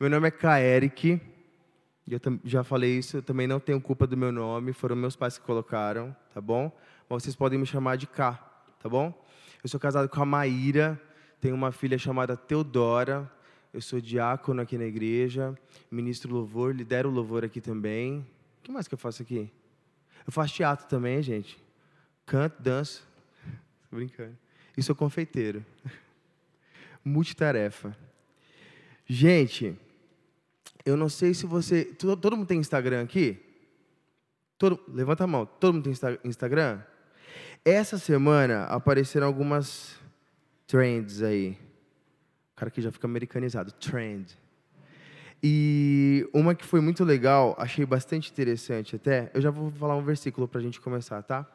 [0.00, 1.20] Meu nome é Kaeric.
[2.08, 5.36] Eu já falei isso, eu também não tenho culpa do meu nome, foram meus pais
[5.36, 6.70] que colocaram, tá bom?
[7.10, 8.32] Mas vocês podem me chamar de K,
[8.80, 9.12] tá bom?
[9.60, 11.02] Eu sou casado com a Maíra,
[11.40, 13.28] tenho uma filha chamada Teodora,
[13.74, 15.58] eu sou diácono aqui na igreja,
[15.90, 18.20] ministro louvor, lidero louvor aqui também.
[18.60, 19.50] O que mais que eu faço aqui?
[20.24, 21.58] Eu faço teatro também, gente.
[22.24, 23.04] Canto, danço.
[23.90, 24.38] Tô brincando.
[24.76, 25.66] E sou confeiteiro.
[27.04, 27.96] Multitarefa.
[29.04, 29.76] Gente,
[30.88, 31.84] eu não sei se você.
[31.84, 33.38] Todo, mundo tem Instagram aqui?
[34.56, 35.44] Todo, levanta a mão.
[35.44, 36.80] Todo mundo tem Instagram?
[37.62, 39.96] Essa semana apareceram algumas
[40.66, 41.58] trends aí.
[42.52, 43.70] O cara que já fica americanizado.
[43.72, 44.34] Trend.
[45.42, 49.30] E uma que foi muito legal, achei bastante interessante até.
[49.34, 51.46] Eu já vou falar um versículo para a gente começar, tá?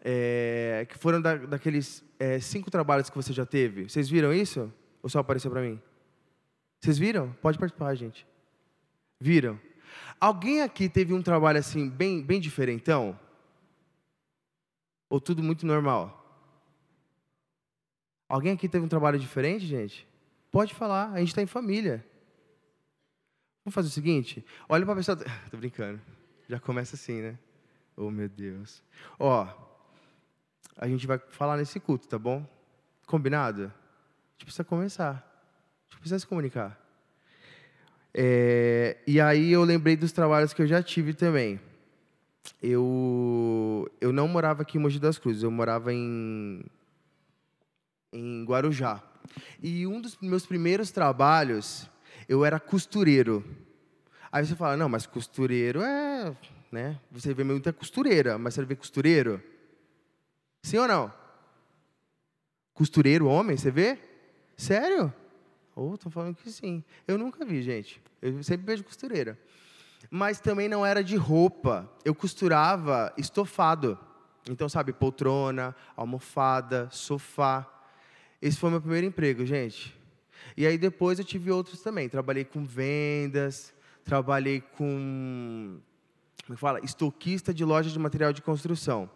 [0.00, 3.88] É, que foram da, daqueles é, cinco trabalhos que você já teve.
[3.88, 4.72] Vocês viram isso?
[5.02, 5.80] Ou só apareceu para mim?
[6.80, 7.32] Vocês viram?
[7.42, 8.26] Pode participar, gente.
[9.20, 9.60] Viram?
[10.20, 13.18] Alguém aqui teve um trabalho assim, bem, bem diferentão?
[15.08, 16.14] Ou tudo muito normal?
[18.28, 20.06] Alguém aqui teve um trabalho diferente, gente?
[20.50, 22.04] Pode falar, a gente está em família.
[23.64, 24.44] Vamos fazer o seguinte?
[24.68, 25.16] Olha para a pessoa.
[25.50, 26.00] Tô brincando.
[26.48, 27.38] Já começa assim, né?
[27.96, 28.82] Oh, meu Deus.
[29.18, 29.46] Ó,
[30.76, 32.46] a gente vai falar nesse culto, tá bom?
[33.06, 33.64] Combinado?
[33.64, 35.27] A gente precisa começar.
[35.94, 36.78] A precisa se comunicar.
[38.14, 41.60] É, e aí eu lembrei dos trabalhos que eu já tive também.
[42.62, 46.64] Eu, eu não morava aqui em Mogi das Cruzes, eu morava em,
[48.12, 49.02] em Guarujá.
[49.62, 51.88] E um dos meus primeiros trabalhos,
[52.28, 53.44] eu era costureiro.
[54.32, 56.36] Aí você fala, não, mas costureiro é.
[56.70, 56.98] Né?
[57.10, 59.42] Você vê muita costureira, mas você vê costureiro?
[60.62, 61.12] Sim ou não?
[62.74, 63.98] Costureiro homem, você vê?
[64.56, 65.12] Sério?
[65.78, 66.82] Ou estou falando que sim.
[67.06, 68.02] Eu nunca vi, gente.
[68.20, 69.38] Eu sempre vejo costureira.
[70.10, 71.88] Mas também não era de roupa.
[72.04, 73.96] Eu costurava estofado.
[74.50, 77.64] Então, sabe, poltrona, almofada, sofá.
[78.42, 79.96] Esse foi meu primeiro emprego, gente.
[80.56, 82.08] E aí depois eu tive outros também.
[82.08, 83.72] Trabalhei com vendas,
[84.02, 85.78] trabalhei com
[86.44, 89.08] como é fala, estoquista de loja de material de construção.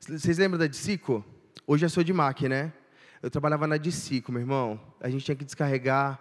[0.00, 1.22] Vocês lembram da Dicico?
[1.66, 2.72] Hoje eu sou de MAC, né?
[3.20, 4.80] Eu trabalhava na Dicico, meu irmão.
[5.00, 6.20] A gente tinha que descarregar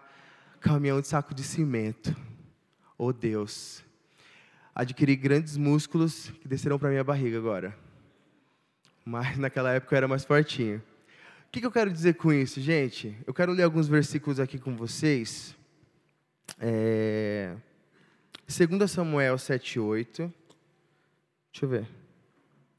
[0.60, 2.16] caminhão de saco de cimento.
[2.98, 3.84] Oh, Deus.
[4.74, 7.78] Adquiri grandes músculos que desceram para minha barriga agora.
[9.06, 10.82] Mas naquela época eu era mais fortinho.
[11.48, 13.16] O que, que eu quero dizer com isso, gente?
[13.26, 15.56] Eu quero ler alguns versículos aqui com vocês.
[16.60, 17.56] É...
[18.48, 20.34] 2 Samuel 7, 8.
[21.52, 21.88] Deixa eu ver.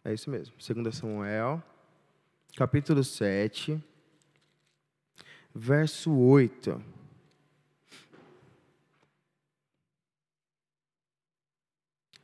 [0.05, 0.55] É isso mesmo.
[0.57, 1.63] 2 Samuel,
[2.57, 3.83] capítulo 7,
[5.59, 6.81] verso 8.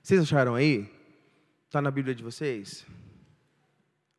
[0.00, 0.88] Vocês acharam aí?
[1.66, 2.86] Está na Bíblia de vocês?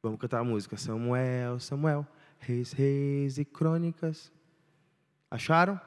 [0.03, 0.75] Vamos cantar a música.
[0.75, 2.05] Samuel, Samuel,
[2.39, 4.31] Reis, Reis e Crônicas.
[5.31, 5.79] Acharam?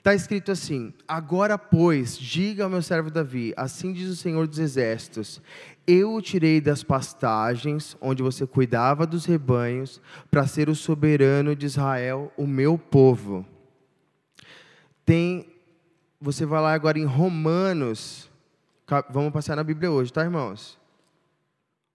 [0.00, 4.58] Está escrito assim: Agora, pois, diga ao meu servo Davi: Assim diz o Senhor dos
[4.58, 5.42] Exércitos:
[5.86, 10.00] Eu o tirei das pastagens, onde você cuidava dos rebanhos,
[10.30, 13.44] para ser o soberano de Israel, o meu povo.
[15.04, 15.52] Tem,
[16.18, 18.30] você vai lá agora em Romanos,
[19.10, 20.78] vamos passar na Bíblia hoje, tá, irmãos?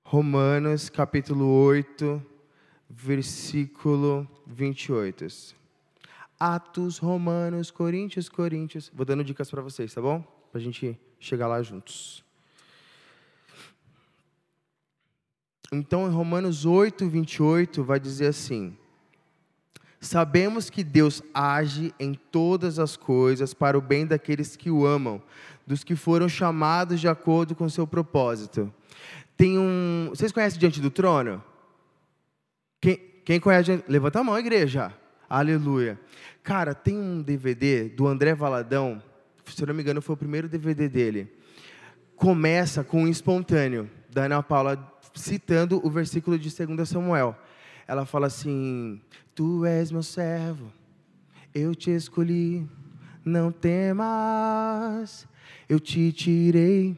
[0.03, 2.23] Romanos, capítulo 8,
[2.87, 5.64] versículo 28.
[6.40, 8.91] Atos, Romanos, Coríntios, Coríntios.
[8.94, 10.22] Vou dando dicas para vocês, tá bom?
[10.51, 12.23] Para a gente chegar lá juntos.
[15.72, 18.78] Então, em Romanos 8, 28, vai dizer assim:
[20.00, 25.22] Sabemos que Deus age em todas as coisas para o bem daqueles que o amam,
[25.66, 28.72] dos que foram chamados de acordo com o seu propósito.
[29.35, 30.07] Tem um.
[30.09, 31.44] Vocês conhecem Diante do Trono?
[32.79, 33.84] Quem, quem conhece?
[33.88, 34.93] Levanta a mão, igreja.
[35.29, 35.99] Aleluia.
[36.43, 39.01] Cara, tem um DVD do André Valadão,
[39.45, 41.31] se eu não me engano, foi o primeiro DVD dele.
[42.16, 47.35] Começa com um espontâneo, da Ana Paula citando o versículo de 2 Samuel.
[47.87, 49.01] Ela fala assim:
[49.33, 50.72] Tu és meu servo,
[51.53, 52.67] eu te escolhi,
[53.23, 55.28] não temas,
[55.67, 56.95] eu te tirei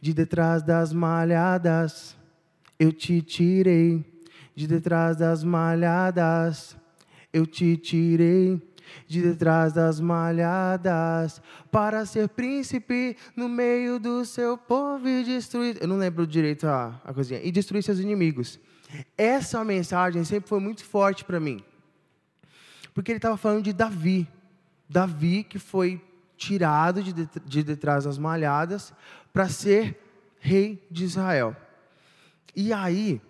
[0.00, 2.14] de detrás das malhadas,
[2.78, 4.04] eu te tirei
[4.54, 6.76] de detrás das malhadas
[7.34, 8.62] eu te tirei
[9.08, 15.76] de detrás das malhadas para ser príncipe no meio do seu povo e destruir.
[15.80, 17.40] Eu não lembro direito a, a coisinha.
[17.42, 18.60] E destruir seus inimigos.
[19.18, 21.60] Essa mensagem sempre foi muito forte para mim.
[22.94, 24.28] Porque ele estava falando de Davi.
[24.88, 26.00] Davi que foi
[26.36, 28.94] tirado de, de, de detrás das malhadas
[29.32, 30.00] para ser
[30.38, 31.56] rei de Israel.
[32.54, 33.20] E aí,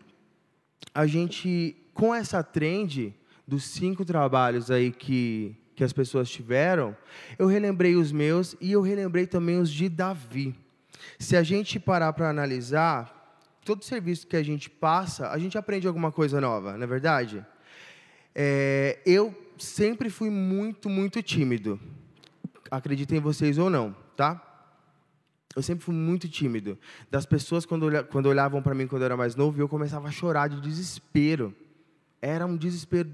[0.94, 3.14] a gente, com essa trend
[3.46, 6.96] dos cinco trabalhos aí que, que as pessoas tiveram,
[7.38, 10.55] eu relembrei os meus e eu relembrei também os de Davi.
[11.19, 13.14] Se a gente parar para analisar,
[13.64, 17.44] todo serviço que a gente passa, a gente aprende alguma coisa nova, não é verdade?
[18.35, 21.79] É, eu sempre fui muito, muito tímido.
[22.70, 24.50] Acreditem vocês ou não, tá?
[25.55, 26.76] Eu sempre fui muito tímido.
[27.11, 30.11] Das pessoas, quando, quando olhavam para mim quando eu era mais novo, eu começava a
[30.11, 31.55] chorar de desespero.
[32.20, 33.11] Era um desespero,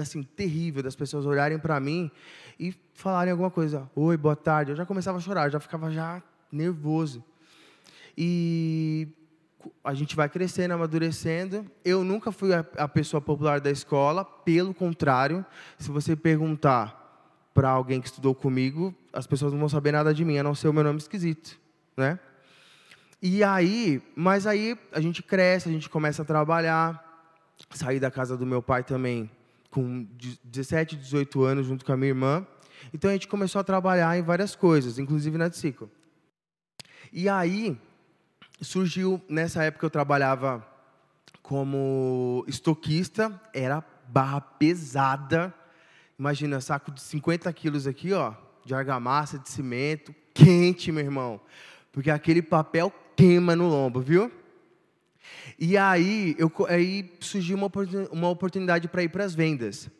[0.00, 2.10] assim, terrível, das pessoas olharem para mim
[2.58, 3.90] e falarem alguma coisa.
[3.94, 4.72] Oi, boa tarde.
[4.72, 7.22] Eu já começava a chorar, já ficava já nervoso.
[8.16, 9.08] E
[9.84, 11.66] a gente vai crescendo, amadurecendo.
[11.84, 15.44] Eu nunca fui a, a pessoa popular da escola, pelo contrário,
[15.78, 17.00] se você perguntar
[17.54, 20.54] para alguém que estudou comigo, as pessoas não vão saber nada de mim, a não
[20.54, 21.58] ser o meu nome esquisito,
[21.96, 22.18] né?
[23.20, 27.10] E aí, mas aí a gente cresce, a gente começa a trabalhar.
[27.70, 29.30] Saí da casa do meu pai também
[29.72, 30.06] com
[30.44, 32.46] 17, 18 anos, junto com a minha irmã.
[32.92, 35.90] Então a gente começou a trabalhar em várias coisas, inclusive na Tsico.
[37.10, 37.76] E aí,
[38.60, 40.64] surgiu, nessa época eu trabalhava
[41.42, 45.52] como estoquista, era barra pesada.
[46.18, 48.34] Imagina, saco de 50 quilos aqui, ó,
[48.66, 51.40] de argamassa, de cimento, quente, meu irmão.
[51.90, 54.30] Porque aquele papel queima no lombo, viu?
[55.58, 57.56] E aí, eu, aí surgiu
[58.10, 59.90] uma oportunidade para ir para as vendas.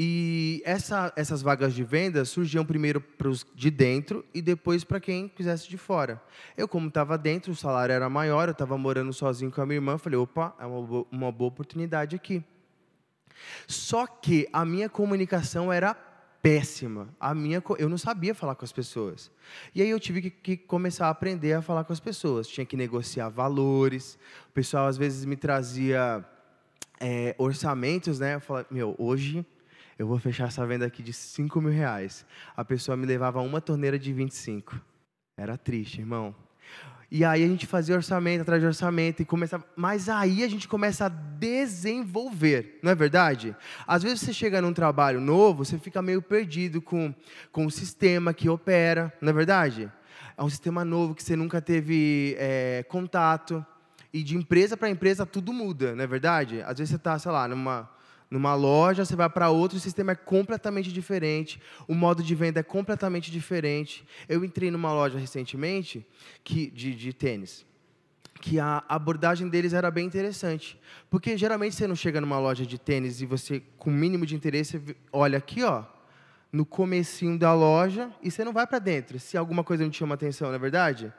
[0.00, 5.00] E essa, essas vagas de venda surgiam primeiro para os de dentro e depois para
[5.00, 6.22] quem quisesse de fora.
[6.56, 9.78] Eu, como estava dentro, o salário era maior, eu estava morando sozinho com a minha
[9.78, 12.44] irmã, falei, opa, é uma uma boa oportunidade aqui.
[13.66, 15.96] Só que a minha comunicação era
[16.42, 17.08] péssima.
[17.18, 19.30] A minha, eu não sabia falar com as pessoas.
[19.74, 22.48] E aí eu tive que, que, começar a aprender a falar com as pessoas.
[22.48, 24.18] Tinha que negociar valores.
[24.48, 26.24] O pessoal às vezes me trazia
[27.00, 28.36] é, orçamentos, né?
[28.36, 29.44] Eu falava, meu, hoje
[29.98, 32.24] eu vou fechar essa venda aqui de 5 mil reais.
[32.56, 34.80] A pessoa me levava uma torneira de 25.
[35.36, 36.34] Era triste, irmão.
[37.10, 39.64] E aí a gente fazia orçamento atrás de orçamento e começava.
[39.74, 43.56] Mas aí a gente começa a desenvolver, não é verdade?
[43.86, 47.14] Às vezes você chega num trabalho novo, você fica meio perdido com,
[47.50, 49.90] com o sistema que opera, não é verdade?
[50.36, 53.64] É um sistema novo que você nunca teve é, contato.
[54.12, 56.62] E de empresa para empresa tudo muda, não é verdade?
[56.62, 57.90] Às vezes você está, sei lá, numa
[58.30, 62.60] numa loja, você vai para outra, o sistema é completamente diferente, o modo de venda
[62.60, 64.06] é completamente diferente.
[64.28, 66.06] Eu entrei numa loja recentemente
[66.44, 67.66] que, de, de tênis,
[68.40, 70.78] que a abordagem deles era bem interessante.
[71.08, 74.34] Porque geralmente você não chega numa loja de tênis e você, com o mínimo de
[74.34, 74.80] interesse,
[75.10, 75.84] olha aqui, ó,
[76.52, 79.98] no comecinho da loja, e você não vai para dentro, se alguma coisa não te
[79.98, 81.12] chama atenção, não é verdade?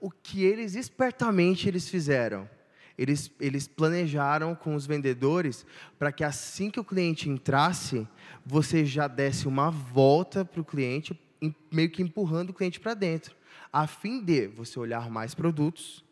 [0.00, 2.48] O que eles, espertamente, eles fizeram?
[2.96, 5.66] Eles, eles planejaram com os vendedores
[5.98, 8.06] para que assim que o cliente entrasse,
[8.44, 11.18] você já desse uma volta para o cliente,
[11.70, 13.34] meio que empurrando o cliente para dentro,
[13.72, 16.04] a fim de você olhar mais produtos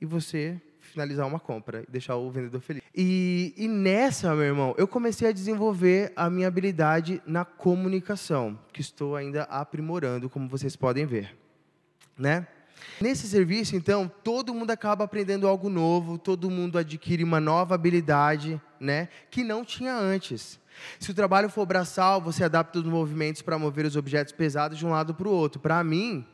[0.00, 2.82] e você finalizar uma compra e deixar o vendedor feliz.
[2.94, 8.80] E, e nessa, meu irmão, eu comecei a desenvolver a minha habilidade na comunicação, que
[8.80, 11.34] estou ainda aprimorando, como vocês podem ver,
[12.18, 12.46] né?
[13.00, 18.60] Nesse serviço, então, todo mundo acaba aprendendo algo novo, todo mundo adquire uma nova habilidade,
[18.78, 20.60] né, que não tinha antes.
[20.98, 24.86] Se o trabalho for braçal, você adapta os movimentos para mover os objetos pesados de
[24.86, 25.60] um lado para o outro.
[25.60, 26.26] Para mim,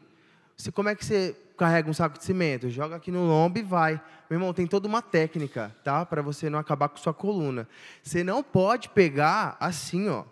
[0.56, 2.68] você, como é que você carrega um saco de cimento?
[2.68, 4.00] Joga aqui no lombo e vai.
[4.28, 6.04] Meu irmão, tem toda uma técnica, tá?
[6.04, 7.68] Para você não acabar com sua coluna.
[8.02, 10.24] Você não pode pegar assim, ó.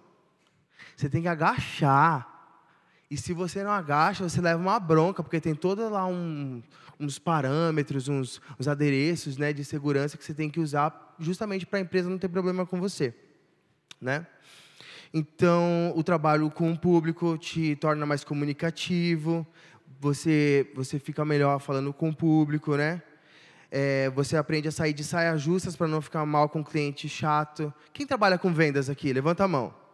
[0.97, 2.36] Você tem que agachar
[3.09, 6.61] e se você não agacha, você leva uma bronca, porque tem toda lá um,
[6.99, 11.79] uns parâmetros, uns, uns adereços né, de segurança que você tem que usar justamente para
[11.79, 13.15] a empresa não ter problema com você.
[14.01, 14.27] Né?
[15.15, 19.47] Então, o trabalho com o público te torna mais comunicativo,
[20.01, 23.01] você, você fica melhor falando com o público, né?
[23.71, 27.09] É, você aprende a sair de saias justas para não ficar mal com o cliente
[27.09, 27.73] chato.
[27.93, 29.13] Quem trabalha com vendas aqui?
[29.13, 29.86] Levanta a mão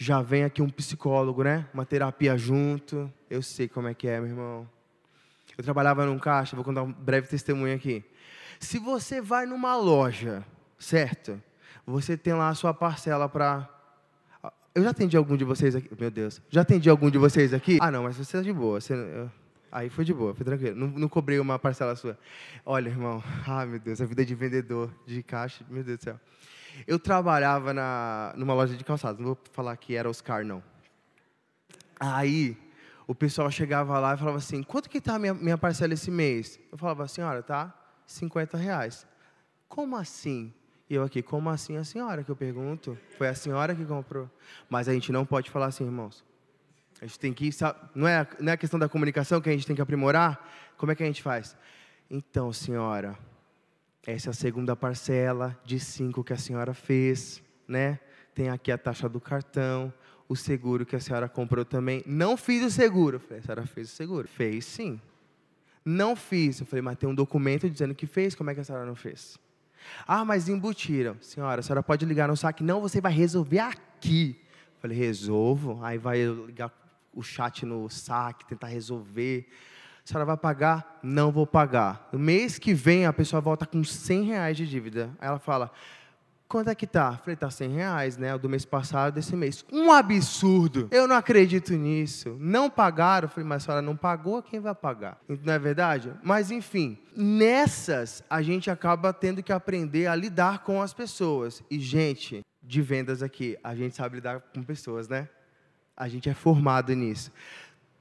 [0.00, 1.66] já vem aqui um psicólogo, né?
[1.74, 3.12] Uma terapia junto.
[3.28, 4.70] Eu sei como é que é, meu irmão.
[5.56, 8.04] Eu trabalhava num caixa, vou contar um breve testemunho aqui.
[8.60, 10.46] Se você vai numa loja,
[10.78, 11.42] certo?
[11.84, 13.68] Você tem lá a sua parcela para.
[14.72, 15.90] Eu já atendi algum de vocês aqui.
[15.98, 16.40] Meu Deus.
[16.48, 17.78] Já atendi algum de vocês aqui?
[17.80, 18.80] Ah, não, mas você é de boa.
[18.80, 18.94] Você...
[19.70, 20.76] Aí foi de boa, foi tranquilo.
[20.76, 22.16] Não, não cobrei uma parcela sua.
[22.64, 23.20] Olha, irmão.
[23.44, 26.20] Ah, meu Deus, a vida de vendedor de caixa, meu Deus do céu.
[26.86, 30.62] Eu trabalhava na, numa loja de calçados, não vou falar que era Oscar, não.
[31.98, 32.56] Aí,
[33.06, 36.10] o pessoal chegava lá e falava assim, quanto que está a minha, minha parcela esse
[36.10, 36.60] mês?
[36.70, 37.74] Eu falava, senhora, tá
[38.06, 39.06] 50 reais.
[39.68, 40.52] Como assim?
[40.88, 42.98] E eu aqui, como assim a senhora que eu pergunto?
[43.16, 44.30] Foi a senhora que comprou.
[44.70, 46.24] Mas a gente não pode falar assim, irmãos.
[47.00, 47.50] A gente tem que,
[47.94, 50.46] não é, não é a questão da comunicação que a gente tem que aprimorar?
[50.76, 51.56] Como é que a gente faz?
[52.10, 53.18] Então, senhora,
[54.06, 57.98] essa é a segunda parcela de cinco que a senhora fez, né?
[58.34, 59.92] Tem aqui a taxa do cartão,
[60.28, 62.02] o seguro que a senhora comprou também.
[62.06, 63.16] Não fiz o seguro.
[63.16, 64.28] Eu falei, a senhora fez o seguro?
[64.28, 65.00] Fez sim.
[65.84, 66.60] Não fiz.
[66.60, 68.94] Eu falei, mas tem um documento dizendo que fez, como é que a senhora não
[68.94, 69.38] fez?
[70.06, 71.16] Ah, mas embutiram.
[71.20, 72.62] Senhora, a senhora pode ligar no saque?
[72.62, 74.38] Não, você vai resolver aqui.
[74.74, 75.82] Eu falei, resolvo.
[75.82, 76.70] Aí vai ligar
[77.14, 79.48] o chat no saque, tentar resolver.
[80.08, 80.98] A senhora vai pagar?
[81.02, 82.08] Não vou pagar.
[82.10, 85.10] No mês que vem, a pessoa volta com 100 reais de dívida.
[85.20, 85.70] Aí ela fala,
[86.48, 87.18] Quanto é que tá?
[87.18, 88.38] Falei, tá 100 reais, né?
[88.38, 89.66] Do mês passado, desse mês.
[89.70, 90.88] Um absurdo.
[90.90, 92.38] Eu não acredito nisso.
[92.40, 93.28] Não pagaram.
[93.28, 95.20] Falei, mas a senhora não pagou, quem vai pagar?
[95.28, 96.10] Não é verdade?
[96.22, 101.62] Mas, enfim, nessas, a gente acaba tendo que aprender a lidar com as pessoas.
[101.70, 105.28] E, gente, de vendas aqui, a gente sabe lidar com pessoas, né?
[105.94, 107.30] A gente é formado nisso.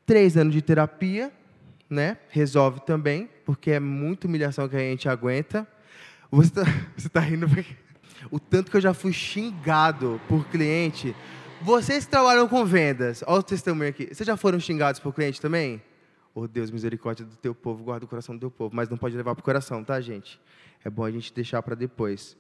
[0.06, 1.34] Três anos de terapia,
[1.90, 2.18] né?
[2.30, 5.68] Resolve também, porque é muita humilhação que a gente aguenta.
[6.32, 6.62] Você
[6.98, 7.76] está tá rindo porque
[8.32, 11.16] o tanto que eu já fui xingado por cliente.
[11.62, 14.08] Vocês que trabalham com vendas, olha o testemunho aqui.
[14.14, 15.82] Vocês já foram xingados por cliente também?
[16.36, 18.76] Oh Deus, misericórdia do teu povo, guarda o coração do teu povo.
[18.76, 20.40] Mas não pode levar para o coração, tá, gente?
[20.86, 22.38] É bom a gente deixar para depois.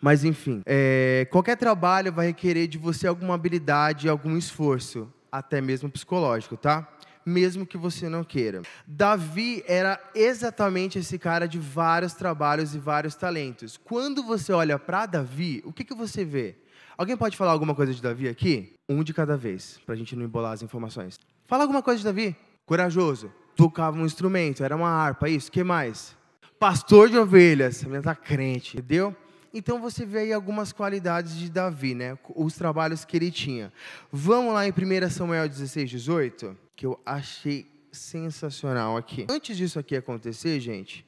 [0.00, 5.90] Mas enfim, é, qualquer trabalho vai requerer de você alguma habilidade, algum esforço, até mesmo
[5.90, 6.86] psicológico, tá?
[7.24, 8.62] Mesmo que você não queira.
[8.86, 13.76] Davi era exatamente esse cara de vários trabalhos e vários talentos.
[13.76, 16.56] Quando você olha para Davi, o que, que você vê?
[16.96, 18.74] Alguém pode falar alguma coisa de Davi aqui?
[18.88, 21.18] Um de cada vez, para a gente não embolar as informações.
[21.46, 22.36] Fala alguma coisa de Davi.
[22.64, 23.32] Corajoso.
[23.56, 25.50] Tocava um instrumento, era uma harpa, isso.
[25.50, 26.16] que mais?
[26.58, 27.82] Pastor de ovelhas.
[27.82, 29.14] A menina tá crente, entendeu?
[29.56, 32.18] Então você vê aí algumas qualidades de Davi, né?
[32.34, 33.72] Os trabalhos que ele tinha.
[34.10, 39.26] Vamos lá em 1 Samuel 16, 18 que eu achei sensacional aqui.
[39.30, 41.06] Antes disso aqui acontecer, gente,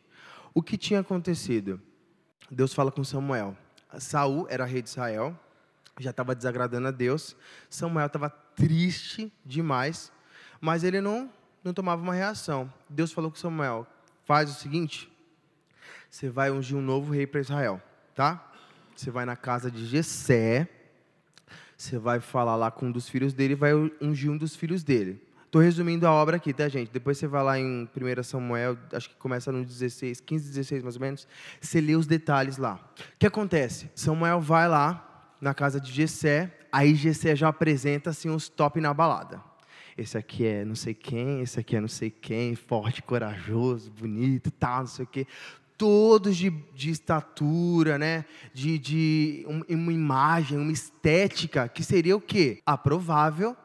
[0.55, 1.81] o que tinha acontecido?
[2.49, 3.57] Deus fala com Samuel.
[3.99, 5.37] Saul era rei de Israel,
[5.99, 7.37] já estava desagradando a Deus.
[7.69, 10.13] Samuel estava triste demais,
[10.61, 11.31] mas ele não,
[11.65, 12.73] não tomava uma reação.
[12.89, 13.87] Deus falou com Samuel:
[14.25, 15.11] faz o seguinte,
[16.09, 17.83] você vai ungir um novo rei para Israel,
[18.17, 18.51] tá?
[18.97, 20.67] Você vai na casa de Jessé,
[21.77, 24.83] você vai falar lá com um dos filhos dele e vai ungir um dos filhos
[24.83, 25.23] dele.
[25.45, 26.91] Estou resumindo a obra aqui, tá, gente?
[26.91, 30.97] Depois você vai lá em 1 Samuel, acho que começa no 16, 15, 16 mais
[30.97, 31.29] ou menos,
[31.61, 32.81] você lê os detalhes lá.
[33.15, 33.91] O que acontece?
[33.95, 38.93] Samuel vai lá na casa de Jessé, aí Jessé já apresenta assim os top na
[38.95, 39.43] balada.
[39.97, 44.51] Esse aqui é não sei quem, esse aqui é não sei quem, forte, corajoso, bonito,
[44.51, 45.27] tal, não sei o quê.
[45.77, 48.25] Todos de, de estatura, né?
[48.53, 52.61] De, de um, uma imagem, uma estética que seria o quê?
[52.65, 53.57] Aprovável,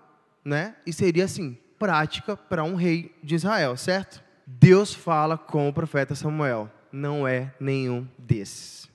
[0.43, 0.75] né?
[0.85, 4.23] E seria assim, prática para um rei de Israel, certo?
[4.45, 8.89] Deus fala com o profeta Samuel, não é nenhum desses.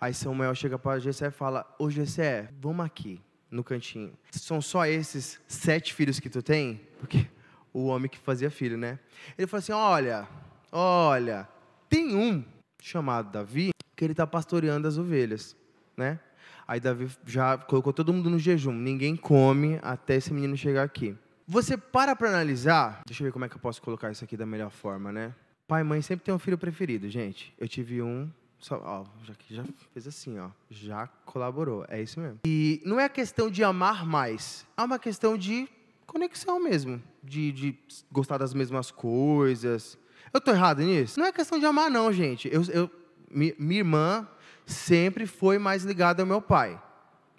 [0.00, 4.12] Aí Samuel chega para Jessé e fala: Ô Jessé, vamos aqui no cantinho.
[4.32, 6.80] São só esses sete filhos que tu tem?
[6.98, 7.26] Porque
[7.72, 8.98] o homem que fazia filho, né?
[9.38, 10.28] Ele falou assim: Olha,
[10.72, 11.48] olha,
[11.88, 12.44] tem um
[12.84, 15.56] chamado Davi que ele está pastoreando as ovelhas,
[15.96, 16.20] né?
[16.68, 18.72] Aí Davi já colocou todo mundo no jejum.
[18.72, 21.16] Ninguém come até esse menino chegar aqui.
[21.46, 24.36] Você para para analisar, deixa eu ver como é que eu posso colocar isso aqui
[24.36, 25.34] da melhor forma, né?
[25.66, 27.54] Pai e mãe sempre tem um filho preferido, gente.
[27.58, 32.40] Eu tive um, só, ó, já, já fez assim, ó, já colaborou, é isso mesmo.
[32.46, 35.68] E não é questão de amar mais, é uma questão de
[36.06, 37.78] conexão mesmo, de, de
[38.12, 39.98] gostar das mesmas coisas.
[40.34, 41.18] Eu tô errado nisso?
[41.18, 42.52] Não é questão de amar, não, gente.
[42.52, 42.90] Eu, eu,
[43.30, 44.28] minha irmã
[44.66, 46.78] sempre foi mais ligada ao meu pai.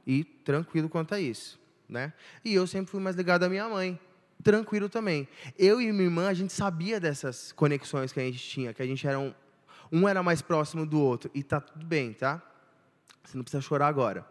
[0.08, 1.60] E tranquilo quanto a isso
[1.90, 2.14] né?
[2.44, 4.00] E eu sempre fui mais ligado à minha mãe,
[4.44, 5.28] tranquilo também.
[5.58, 8.86] Eu e minha irmã, a gente sabia dessas conexões que a gente tinha, que a
[8.86, 9.34] gente era um,
[9.92, 12.42] um era mais próximo do outro, e tá tudo bem, tá?
[13.24, 14.26] Você não precisa chorar agora.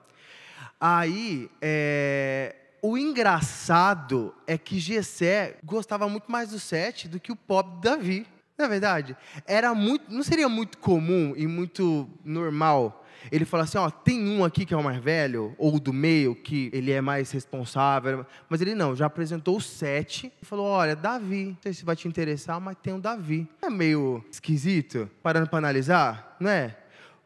[0.81, 7.37] Aí, é, o engraçado é que Gessé gostava muito mais do Sete do que o
[7.37, 8.27] pobre Davi.
[8.57, 9.17] Não é verdade?
[9.47, 14.45] Era muito, não seria muito comum e muito normal ele fala assim, ó, tem um
[14.45, 18.61] aqui que é o mais velho, ou do meio, que ele é mais responsável, mas
[18.61, 22.07] ele não, já apresentou os sete, e falou, olha, Davi, não sei se vai te
[22.09, 23.49] interessar, mas tem um Davi.
[23.63, 26.77] É meio esquisito, parando para analisar, não é?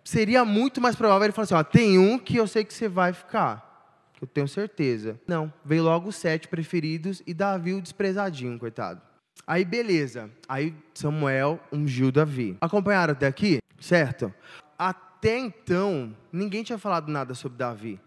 [0.05, 2.89] Seria muito mais provável ele falar assim, ó, tem um que eu sei que você
[2.89, 3.67] vai ficar.
[4.15, 5.21] que eu tenho certeza.
[5.27, 9.08] Não, veio logo os sete preferidos e Davi o desprezadinho, coitado.
[9.47, 12.57] Aí beleza, aí Samuel ungiu Davi.
[12.61, 13.59] Acompanharam até aqui?
[13.81, 14.33] Certo?
[14.79, 18.01] Até então, ninguém tinha falado nada sobre Davi.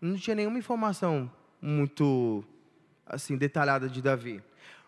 [0.00, 1.30] Não tinha nenhuma informação
[1.60, 2.44] muito
[3.06, 4.42] assim detalhada de Davi.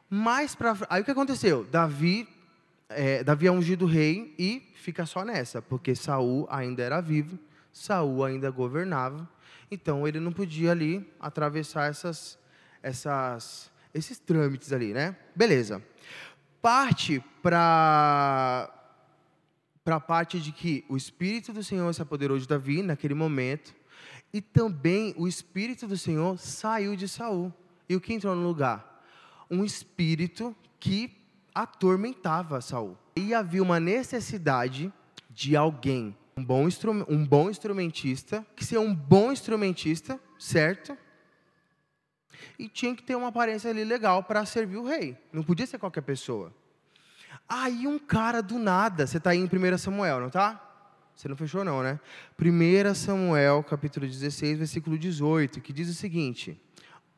[0.08, 0.56] Mas
[0.88, 1.64] aí o que aconteceu?
[1.64, 2.28] Davi
[2.88, 7.38] é, Davi é ungido rei e fica só nessa, porque Saul ainda era vivo,
[7.72, 9.28] Saul ainda governava,
[9.70, 12.38] então ele não podia ali atravessar essas,
[12.82, 15.16] essas, esses trâmites ali, né?
[15.34, 15.82] Beleza.
[16.60, 18.74] Parte para
[19.84, 23.74] para a parte de que o Espírito do Senhor se apoderou de Davi naquele momento,
[24.34, 27.50] e também o Espírito do Senhor saiu de Saul.
[27.88, 29.02] E o que entrou no lugar?
[29.50, 31.16] Um espírito que
[31.54, 32.98] atormentava Saul.
[33.16, 34.92] E havia uma necessidade
[35.30, 36.68] de alguém, um bom,
[37.08, 40.96] um bom instrumentista, que ser um bom instrumentista, certo?
[42.58, 45.16] E tinha que ter uma aparência ali legal para servir o rei.
[45.32, 46.52] Não podia ser qualquer pessoa.
[47.48, 50.64] Aí um cara do nada, você está aí em 1 Samuel, não tá?
[51.14, 51.98] Você não fechou não, né?
[52.40, 56.60] 1 Samuel, capítulo 16, versículo 18, que diz o seguinte: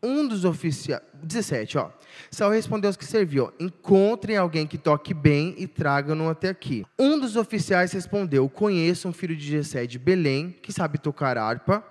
[0.03, 1.03] um dos oficiais.
[1.23, 1.91] 17, ó.
[2.31, 6.85] Saul respondeu aos que serviam: Encontrem alguém que toque bem e tragam-no até aqui.
[6.99, 11.85] Um dos oficiais respondeu: Conheço um filho de Jessé de Belém que sabe tocar harpa,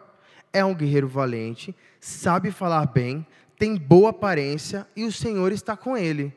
[0.52, 3.26] é um guerreiro valente, sabe falar bem,
[3.58, 6.34] tem boa aparência e o Senhor está com ele.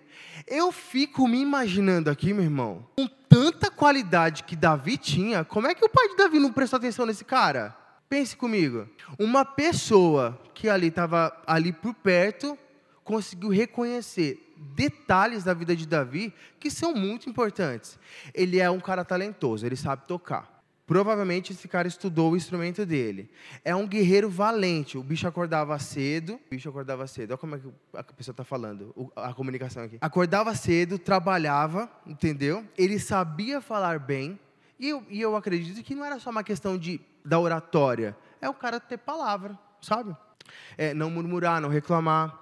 [0.47, 5.75] Eu fico me imaginando aqui, meu irmão, com tanta qualidade que Davi tinha, como é
[5.75, 7.76] que o pai de Davi não prestou atenção nesse cara?
[8.09, 8.88] Pense comigo.
[9.19, 12.59] Uma pessoa que ali estava ali por perto
[13.04, 17.99] conseguiu reconhecer detalhes da vida de Davi que são muito importantes.
[18.35, 20.52] Ele é um cara talentoso, ele sabe tocar.
[20.87, 23.31] Provavelmente esse cara estudou o instrumento dele.
[23.65, 24.99] É um guerreiro valente.
[24.99, 26.35] O bicho acordava cedo.
[26.35, 27.31] O bicho acordava cedo.
[27.31, 29.99] Olha como é que a pessoa está falando, a comunicação aqui.
[30.01, 32.64] Acordava cedo, trabalhava, entendeu?
[32.77, 34.38] Ele sabia falar bem.
[34.79, 38.49] E eu, e eu acredito que não era só uma questão de da oratória é
[38.49, 40.14] o cara ter palavra, sabe?
[40.77, 42.37] É, não murmurar, não reclamar.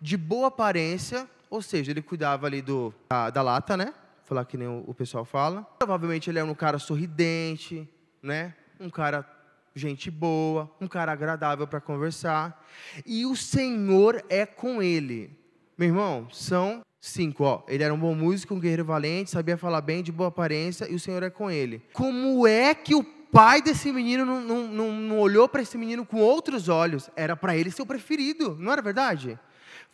[0.00, 3.94] De boa aparência, ou seja, ele cuidava ali do, da, da lata, né?
[4.28, 5.62] Falar que nem o, pessoal fala.
[5.78, 7.88] Provavelmente ele é um cara sorridente,
[8.22, 8.54] né?
[8.78, 9.26] Um cara
[9.74, 12.62] gente boa, um cara agradável para conversar.
[13.06, 15.34] E o Senhor é com ele.
[15.78, 17.62] Meu irmão, são cinco, ó.
[17.68, 20.94] Ele era um bom músico, um guerreiro valente, sabia falar bem, de boa aparência, e
[20.94, 21.82] o Senhor é com ele.
[21.94, 26.18] Como é que o pai desse menino não, não, não olhou para esse menino com
[26.18, 27.08] outros olhos.
[27.16, 29.38] Era para ele seu preferido, não era verdade?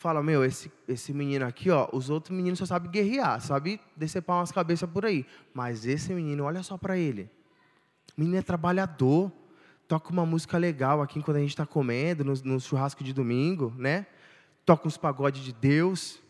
[0.05, 4.37] Fala, meu, esse, esse menino aqui, ó, os outros meninos só sabem guerrear, sabe decepar
[4.37, 5.25] umas cabeças por aí.
[5.55, 7.31] Mas esse menino, olha só para ele.
[8.15, 9.33] O menino é trabalhador,
[9.89, 13.73] toca uma música legal aqui quando a gente está comendo, no, no churrasco de domingo,
[13.79, 14.07] né?
[14.67, 16.21] Toca uns pagodes de Deus.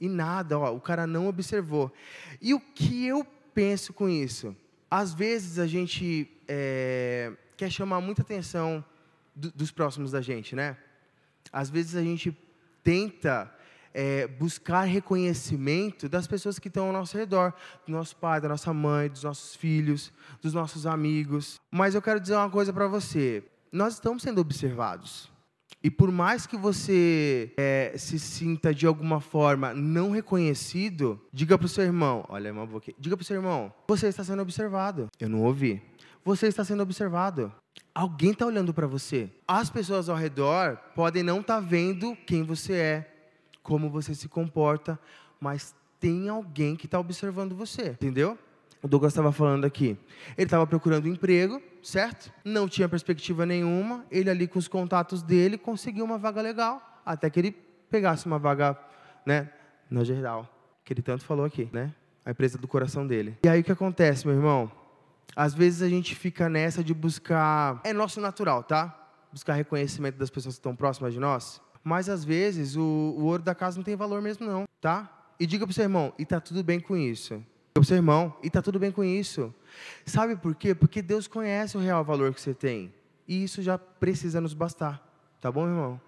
[0.00, 1.92] E nada, ó, o cara não observou.
[2.40, 4.54] E o que eu penso com isso?
[4.88, 8.84] Às vezes a gente é, quer chamar muita atenção
[9.34, 10.76] do, dos próximos da gente, né?
[11.52, 12.32] Às vezes a gente
[12.84, 13.50] tenta
[13.94, 17.54] é, buscar reconhecimento das pessoas que estão ao nosso redor,
[17.86, 21.60] do nosso pai, da nossa mãe, dos nossos filhos, dos nossos amigos.
[21.70, 23.42] Mas eu quero dizer uma coisa para você:
[23.72, 25.32] nós estamos sendo observados.
[25.82, 31.66] E por mais que você é, se sinta de alguma forma não reconhecido, diga para
[31.66, 32.66] o seu irmão, olha, irmão,
[32.98, 35.08] diga para o seu irmão, você está sendo observado.
[35.20, 35.82] Eu não ouvi.
[36.24, 37.52] Você está sendo observado.
[37.94, 39.30] Alguém está olhando para você.
[39.46, 43.14] As pessoas ao redor podem não estar tá vendo quem você é,
[43.62, 44.98] como você se comporta,
[45.40, 48.38] mas tem alguém que está observando você, entendeu?
[48.82, 49.96] O Douglas estava falando aqui.
[50.36, 52.30] Ele estava procurando emprego, certo?
[52.44, 54.04] Não tinha perspectiva nenhuma.
[54.10, 57.52] Ele ali com os contatos dele conseguiu uma vaga legal, até que ele
[57.88, 58.78] pegasse uma vaga,
[59.24, 59.48] né,
[59.88, 60.46] na geral,
[60.84, 61.94] que ele tanto falou aqui, né?
[62.26, 63.38] A empresa do coração dele.
[63.42, 64.70] E aí o que acontece, meu irmão?
[65.36, 69.08] Às vezes a gente fica nessa de buscar, é nosso natural, tá?
[69.32, 71.60] Buscar reconhecimento das pessoas que estão próximas de nós.
[71.82, 75.10] Mas às vezes o, o ouro da casa não tem valor mesmo não, tá?
[75.38, 77.42] E diga para o seu irmão, e tá tudo bem com isso
[77.80, 79.52] o seu irmão, e está tudo bem com isso.
[80.06, 80.74] Sabe por quê?
[80.74, 82.94] Porque Deus conhece o real valor que você tem.
[83.26, 85.02] E isso já precisa nos bastar.
[85.40, 86.00] Tá bom, irmão?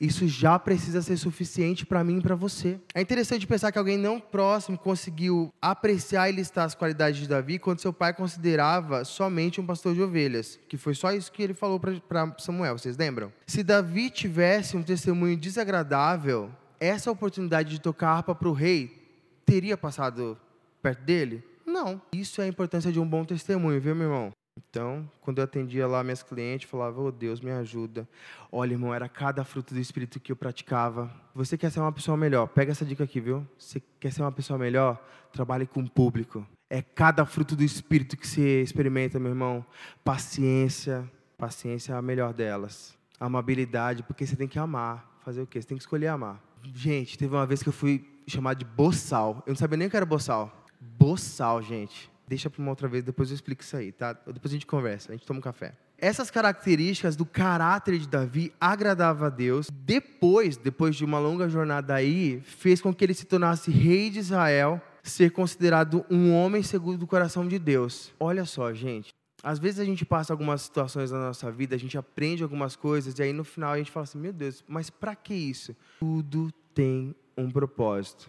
[0.00, 2.78] Isso já precisa ser suficiente para mim e para você.
[2.94, 7.58] É interessante pensar que alguém não próximo conseguiu apreciar e listar as qualidades de Davi
[7.58, 11.54] quando seu pai considerava somente um pastor de ovelhas, que foi só isso que ele
[11.54, 13.32] falou para Samuel, vocês lembram?
[13.46, 19.02] Se Davi tivesse um testemunho desagradável, essa oportunidade de tocar harpa para o rei
[19.44, 20.36] teria passado
[20.82, 21.42] perto dele?
[21.64, 22.00] Não.
[22.12, 24.32] Isso é a importância de um bom testemunho, viu, meu irmão?
[24.56, 28.08] Então, quando eu atendia lá minhas clientes, falava, oh Deus, me ajuda.
[28.50, 31.10] Olha, irmão, era cada fruto do Espírito que eu praticava.
[31.34, 32.46] Você quer ser uma pessoa melhor?
[32.48, 33.46] Pega essa dica aqui, viu?
[33.58, 35.02] Você quer ser uma pessoa melhor?
[35.32, 36.46] Trabalhe com o público.
[36.70, 39.64] É cada fruto do Espírito que você experimenta, meu irmão.
[40.02, 41.10] Paciência.
[41.36, 42.96] Paciência é a melhor delas.
[43.20, 45.20] Amabilidade, porque você tem que amar.
[45.22, 45.60] Fazer o quê?
[45.60, 46.42] Você tem que escolher amar.
[46.74, 49.42] Gente, teve uma vez que eu fui chamado de boçal.
[49.46, 50.64] Eu não sabia nem o que era boçal.
[50.80, 54.12] Boçal, gente Deixa para uma outra vez, depois eu explico isso aí, tá?
[54.12, 55.72] Depois a gente conversa, a gente toma um café.
[55.96, 59.70] Essas características do caráter de Davi agradava a Deus.
[59.70, 64.18] Depois, depois de uma longa jornada aí, fez com que ele se tornasse rei de
[64.18, 68.12] Israel, ser considerado um homem segundo o coração de Deus.
[68.18, 69.14] Olha só, gente.
[69.42, 73.16] Às vezes a gente passa algumas situações na nossa vida, a gente aprende algumas coisas
[73.16, 76.50] e aí no final a gente fala assim: "Meu Deus, mas para que isso?" Tudo
[76.74, 78.28] tem um propósito.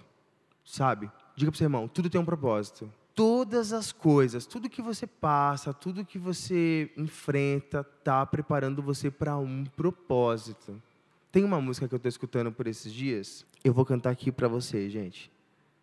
[0.64, 1.10] Sabe?
[1.36, 5.08] Diga para o seu irmão, tudo tem um propósito todas as coisas, tudo que você
[5.08, 10.80] passa, tudo que você enfrenta, está preparando você para um propósito.
[11.32, 14.48] Tem uma música que eu estou escutando por esses dias, eu vou cantar aqui para
[14.48, 15.32] você, gente.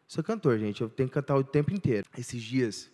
[0.07, 2.07] Sou cantor, gente, eu tenho que cantar o tempo inteiro.
[2.17, 2.89] Esses dias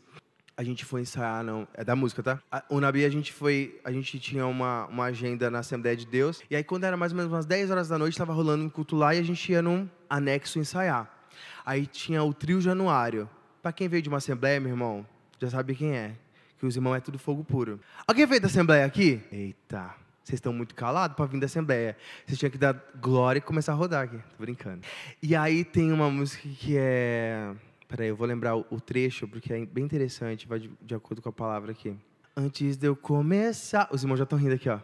[0.56, 2.42] a gente foi ensaiar, não, é da música, tá?
[2.70, 6.40] O Nabi, a gente foi, a gente tinha uma, uma agenda na Assembleia de Deus,
[6.48, 8.70] e aí quando era mais ou menos umas 10 horas da noite, estava rolando um
[8.70, 11.14] culto lá e a gente ia num anexo ensaiar.
[11.62, 13.28] Aí tinha o trio Januário.
[13.62, 15.06] Para quem veio de uma assembleia, meu irmão,
[15.38, 16.14] já sabe quem é.
[16.58, 17.78] Que os irmãos é tudo fogo puro.
[18.06, 19.22] Alguém veio da assembleia aqui?
[19.30, 19.94] Eita,
[20.24, 21.96] vocês estão muito calados para vir da assembleia.
[22.24, 24.16] Vocês tinham que dar glória e começar a rodar aqui.
[24.16, 24.80] Tô brincando.
[25.22, 27.54] E aí tem uma música que é.
[27.86, 31.28] Peraí, eu vou lembrar o trecho, porque é bem interessante, vai de, de acordo com
[31.28, 31.94] a palavra aqui.
[32.34, 33.88] Antes de eu começar.
[33.90, 34.78] Os irmãos já estão rindo aqui, ó.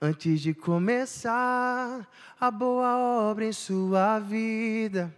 [0.00, 2.96] Antes de começar a boa
[3.30, 5.12] obra em sua vida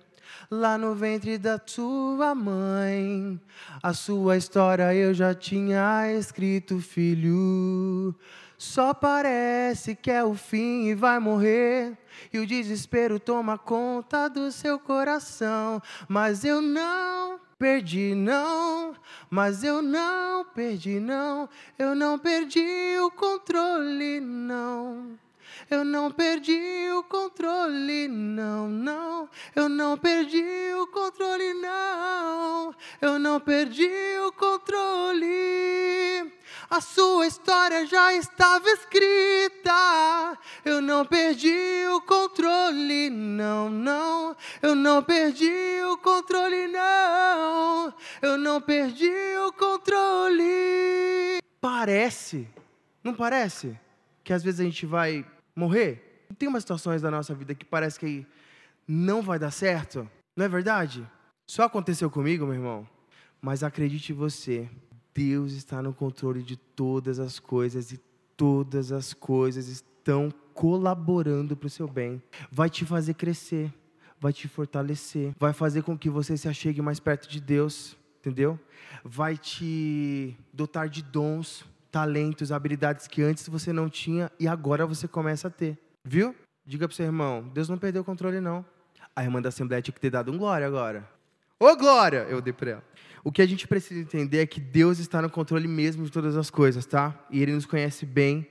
[0.51, 3.41] lá no ventre da tua mãe.
[3.83, 8.15] A sua história eu já tinha escrito, filho.
[8.59, 11.97] Só parece que é o fim e vai morrer.
[12.33, 15.83] E o desespero toma conta do seu coração.
[16.09, 18.95] Mas eu não perdi, não.
[19.29, 21.49] Mas eu não perdi, não.
[21.79, 25.19] Eu não perdi o controle, não.
[25.69, 29.29] Eu não perdi o controle, não, não.
[29.55, 30.45] Eu não perdi
[30.81, 32.73] o controle, não.
[33.01, 33.91] Eu não perdi
[34.25, 35.27] o controle.
[36.71, 40.39] A sua história já estava escrita.
[40.65, 44.37] Eu não perdi o controle, não, não.
[44.63, 47.93] Eu não perdi o controle, não.
[48.23, 49.13] Eu não perdi
[49.49, 51.41] o controle.
[51.61, 52.49] Parece,
[53.03, 53.77] não parece?
[54.23, 55.25] Que às vezes a gente vai
[55.57, 56.27] morrer?
[56.39, 58.27] Tem umas situações da nossa vida que parece que
[58.87, 61.09] não vai dar certo, não é verdade?
[61.47, 62.89] Só aconteceu comigo, meu irmão.
[63.41, 64.69] Mas acredite você,
[65.15, 68.01] Deus está no controle de todas as coisas e
[68.37, 72.23] todas as coisas estão colaborando para o seu bem.
[72.51, 73.73] Vai te fazer crescer,
[74.21, 78.59] vai te fortalecer, vai fazer com que você se achegue mais perto de Deus, entendeu?
[79.05, 85.07] Vai te dotar de dons, talentos, habilidades que antes você não tinha e agora você
[85.07, 85.79] começa a ter.
[86.05, 86.35] Viu?
[86.65, 88.65] Diga para seu irmão, Deus não perdeu o controle não.
[89.15, 91.09] A irmã da Assembleia tinha que ter dado um glória agora.
[91.59, 92.27] Ô glória!
[92.29, 92.85] Eu dei para ela.
[93.25, 96.37] O que a gente precisa entender é que Deus está no controle mesmo de todas
[96.37, 97.19] as coisas, tá?
[97.31, 98.47] E Ele nos conhece bem.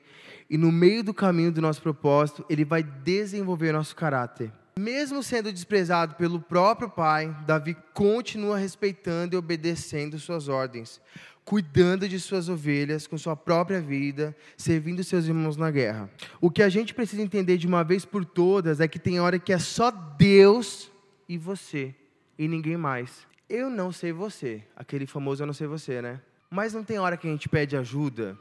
[0.50, 4.52] E no meio do caminho do nosso propósito, Ele vai desenvolver nosso caráter.
[4.78, 11.00] Mesmo sendo desprezado pelo próprio pai, Davi continua respeitando e obedecendo suas ordens
[11.46, 16.10] cuidando de suas ovelhas com sua própria vida, servindo seus irmãos na guerra.
[16.42, 19.38] O que a gente precisa entender de uma vez por todas é que tem hora
[19.38, 20.92] que é só Deus
[21.30, 21.94] e você,
[22.38, 23.28] e ninguém mais.
[23.48, 26.20] Eu não sei você, aquele famoso eu não sei você, né?
[26.50, 28.38] Mas não tem hora que a gente pede ajuda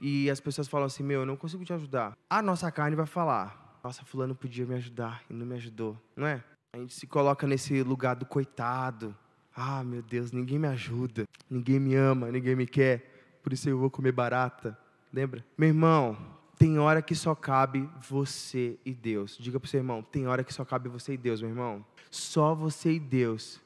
[0.00, 2.16] e as pessoas falam assim: Meu, eu não consigo te ajudar.
[2.28, 6.26] A nossa carne vai falar: Nossa, Fulano podia me ajudar e não me ajudou, não
[6.26, 6.42] é?
[6.72, 9.16] A gente se coloca nesse lugar do coitado,
[9.60, 13.76] ah, meu Deus, ninguém me ajuda, ninguém me ama, ninguém me quer, por isso eu
[13.76, 14.78] vou comer barata.
[15.12, 15.44] Lembra?
[15.56, 16.16] Meu irmão,
[16.56, 19.36] tem hora que só cabe você e Deus.
[19.36, 21.84] Diga para o seu irmão, tem hora que só cabe você e Deus, meu irmão.
[22.08, 23.60] Só você e Deus.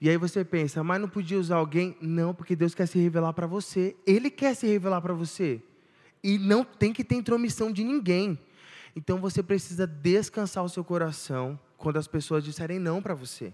[0.00, 1.96] E aí você pensa, mas não podia usar alguém?
[2.00, 3.94] Não, porque Deus quer se revelar para você.
[4.04, 5.62] Ele quer se revelar para você.
[6.20, 8.36] E não tem que ter intromissão de ninguém.
[8.96, 13.52] Então você precisa descansar o seu coração quando as pessoas disserem não para você.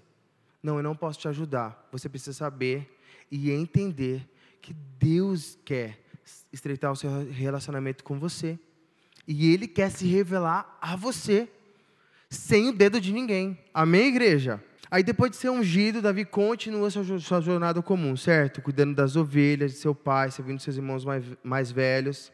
[0.64, 1.86] Não, eu não posso te ajudar.
[1.92, 2.98] Você precisa saber
[3.30, 4.26] e entender
[4.62, 5.98] que Deus quer
[6.50, 8.58] estreitar o seu relacionamento com você.
[9.28, 11.46] E Ele quer se revelar a você,
[12.30, 13.58] sem o dedo de ninguém.
[13.74, 14.58] Amém, igreja?
[14.90, 18.62] Aí depois de ser ungido, Davi continua sua, jornada comum, certo?
[18.62, 22.32] Cuidando das ovelhas de seu pai, servindo seus irmãos mais, mais velhos.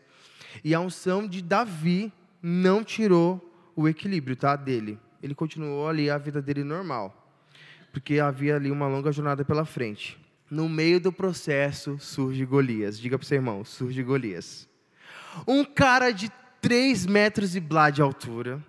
[0.62, 5.00] E a unção de Davi não tirou o equilíbrio, tá, dele.
[5.20, 7.19] Ele continuou ali a vida dele normal,
[7.92, 10.18] porque havia ali uma longa jornada pela frente.
[10.50, 12.98] No meio do processo surge Golias.
[12.98, 14.68] Diga para o seu irmão, surge Golias.
[15.46, 18.62] Um cara de 3 metros e blá de altura,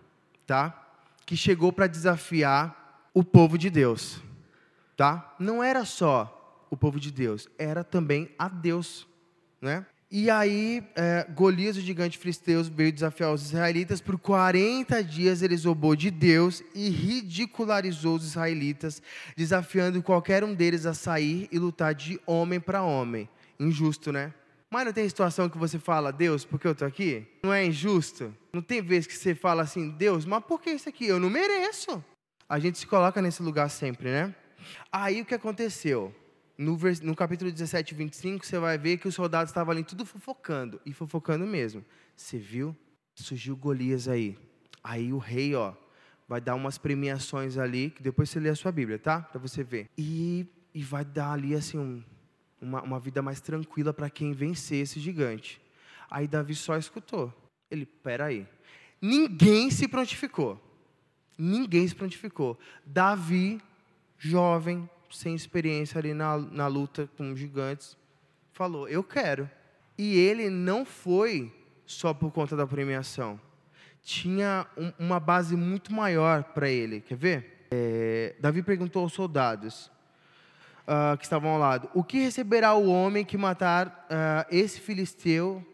[0.46, 0.78] tá?
[1.26, 4.22] Que chegou para desafiar o povo de Deus,
[4.96, 5.36] tá?
[5.40, 9.08] Não era só o povo de Deus, era também a Deus,
[9.62, 9.86] né?
[10.14, 14.02] E aí, é, Golias, o gigante filisteu, veio desafiar os israelitas.
[14.02, 19.02] Por 40 dias ele zombou de Deus e ridicularizou os israelitas,
[19.38, 23.30] desafiando qualquer um deles a sair e lutar de homem para homem.
[23.58, 24.34] Injusto, né?
[24.70, 27.26] Mas não tem situação que você fala, Deus, por que eu estou aqui?
[27.42, 28.36] Não é injusto?
[28.52, 31.06] Não tem vez que você fala assim, Deus, mas por que isso aqui?
[31.06, 32.04] Eu não mereço.
[32.50, 34.36] A gente se coloca nesse lugar sempre, né?
[34.92, 36.14] Aí o que aconteceu?
[36.58, 40.80] No, no capítulo 17, 25, você vai ver que os soldados estavam ali tudo fofocando,
[40.86, 41.84] e fofocando mesmo.
[42.16, 42.76] Você viu?
[43.16, 44.38] Surgiu Golias aí.
[44.84, 45.74] Aí o rei, ó,
[46.28, 49.22] vai dar umas premiações ali, que depois você lê a sua Bíblia, tá?
[49.22, 49.90] Para você ver.
[49.98, 52.04] E, e vai dar ali, assim, um,
[52.62, 55.62] uma, uma vida mais tranquila para quem vencer esse gigante.
[56.10, 57.34] Aí Davi só escutou.
[57.70, 58.48] Ele, peraí.
[59.02, 60.62] Ninguém se prontificou.
[61.38, 62.60] Ninguém se prontificou.
[62.86, 63.62] Davi,
[64.18, 67.98] jovem, sem experiência ali na, na luta com gigantes,
[68.52, 69.50] falou: Eu quero.
[69.98, 71.54] E ele não foi
[71.86, 73.40] só por conta da premiação.
[74.02, 77.02] Tinha um, uma base muito maior para ele.
[77.02, 77.68] Quer ver?
[77.70, 79.92] É, Davi perguntou aos soldados
[80.82, 85.66] uh, que estavam ao lado: O que receberá o homem que matar uh, esse filisteu?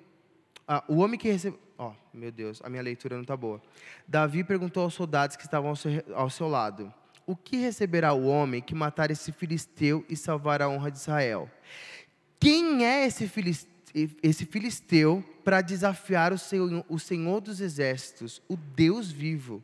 [0.67, 1.58] Uh, o homem que recebe.
[1.78, 3.62] Oh, meu Deus, a minha leitura não está boa.
[4.08, 6.93] Davi perguntou aos soldados que estavam ao seu, ao seu lado:
[7.27, 11.51] o que receberá o homem que matar esse filisteu e salvar a honra de Israel?
[12.39, 19.61] Quem é esse filisteu, para desafiar o senhor, o senhor, dos Exércitos, o Deus vivo?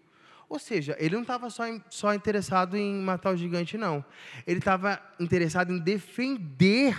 [0.50, 4.04] Ou seja, ele não estava só, só interessado em matar o gigante, não.
[4.46, 6.98] Ele estava interessado em defender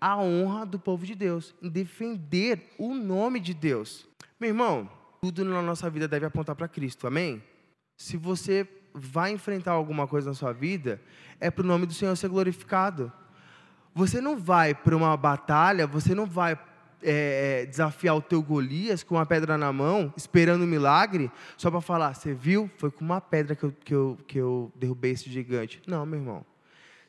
[0.00, 4.08] a honra do povo de Deus, em defender o nome de Deus.
[4.40, 7.42] Meu irmão, tudo na nossa vida deve apontar para Cristo, amém?
[7.96, 11.00] Se você vai enfrentar alguma coisa na sua vida,
[11.38, 13.12] é para o nome do Senhor ser glorificado.
[13.94, 16.58] Você não vai para uma batalha, você não vai
[17.02, 21.70] é, é, desafiar o teu Golias com uma pedra na mão, esperando um milagre, só
[21.70, 22.70] para falar, você viu?
[22.78, 25.80] Foi com uma pedra que eu, que, eu, que eu derrubei esse gigante.
[25.86, 26.44] Não, meu irmão.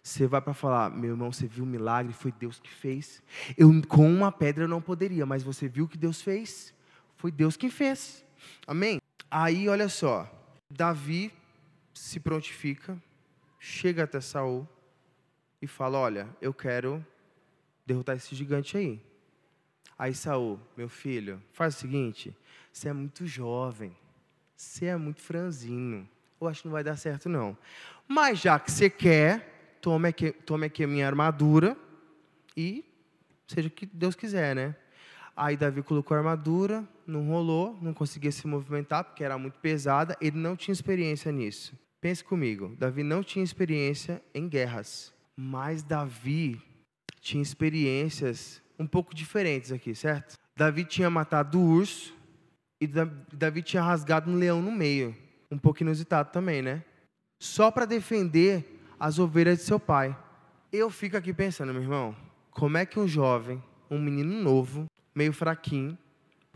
[0.04, 3.22] Você vai para falar, meu irmão, você viu o milagre, foi Deus que fez.
[3.58, 6.74] Eu com uma pedra eu não poderia, mas você viu o que Deus fez?
[7.18, 8.26] Foi Deus quem fez.
[8.66, 9.02] Amém?
[9.30, 10.30] Aí, olha só,
[10.70, 11.34] Davi
[11.98, 13.02] se prontifica,
[13.60, 14.68] chega até Saul
[15.62, 17.06] e fala: Olha, eu quero
[17.86, 19.02] derrotar esse gigante aí.
[19.98, 22.36] Aí Saul, meu filho, faz o seguinte:
[22.72, 23.96] você é muito jovem,
[24.56, 26.08] você é muito franzino,
[26.40, 27.58] eu acho que não vai dar certo não.
[28.08, 31.76] Mas já que você quer, tome aqui, tome aqui a minha armadura
[32.56, 32.86] e
[33.48, 34.76] seja o que Deus quiser, né?
[35.36, 40.18] Aí Davi colocou a armadura, não rolou, não conseguia se movimentar porque era muito pesada,
[40.20, 41.78] ele não tinha experiência nisso.
[42.08, 46.58] Pense comigo, Davi não tinha experiência em guerras, mas Davi
[47.20, 50.38] tinha experiências um pouco diferentes aqui, certo?
[50.56, 52.16] Davi tinha matado o urso
[52.80, 55.14] e Davi tinha rasgado um leão no meio,
[55.52, 56.82] um pouco inusitado também, né?
[57.44, 60.18] Só para defender as ovelhas de seu pai.
[60.72, 62.16] Eu fico aqui pensando, meu irmão,
[62.52, 65.98] como é que um jovem, um menino novo, meio fraquinho,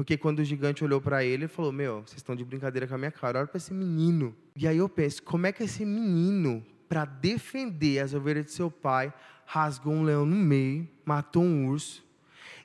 [0.02, 2.96] porque quando o gigante olhou para ele, ele falou: Meu, vocês estão de brincadeira com
[2.96, 4.36] a minha cara, olha para esse menino.
[4.56, 8.72] E aí eu penso: como é que esse menino, para defender as ovelhas de seu
[8.72, 9.14] pai,
[9.46, 12.04] rasgou um leão no meio, matou um urso,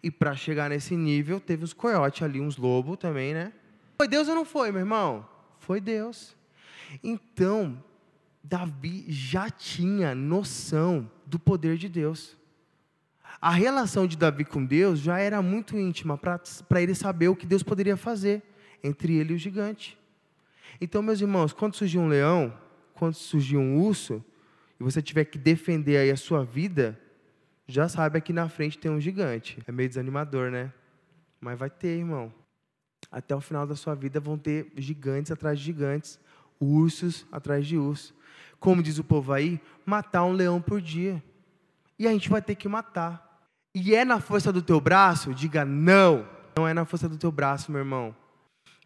[0.03, 3.53] e para chegar nesse nível, teve os coiotes ali, uns lobos também, né?
[3.99, 5.29] Foi Deus ou não foi, meu irmão?
[5.59, 6.35] Foi Deus.
[7.05, 7.85] Então,
[8.43, 12.35] Davi já tinha noção do poder de Deus
[13.41, 17.47] a relação de Davi com Deus já era muito íntima para ele saber o que
[17.47, 18.43] Deus poderia fazer
[18.83, 19.99] entre ele e o gigante.
[20.81, 22.53] Então, meus irmãos, quando surgir um leão,
[22.95, 24.25] quando surgir um urso,
[24.79, 26.99] e você tiver que defender aí a sua vida,
[27.67, 29.59] já sabe que na frente tem um gigante.
[29.67, 30.73] É meio desanimador, né?
[31.41, 32.33] Mas vai ter, irmão.
[33.11, 36.19] Até o final da sua vida vão ter gigantes atrás de gigantes,
[36.61, 38.15] ursos atrás de ursos.
[38.59, 41.23] Como diz o povo aí, matar um leão por dia.
[41.99, 43.26] E a gente vai ter que matar
[43.79, 46.27] e é na força do teu braço, diga não.
[46.57, 48.17] Não é na força do teu braço, meu irmão.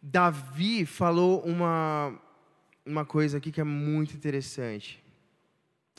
[0.03, 2.20] Davi falou uma,
[2.85, 5.00] uma coisa aqui que é muito interessante.